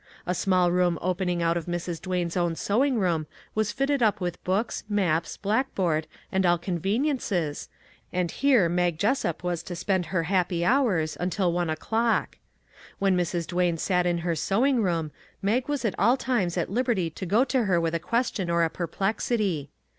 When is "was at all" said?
15.69-16.17